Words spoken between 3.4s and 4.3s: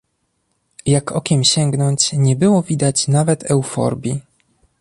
euforbii.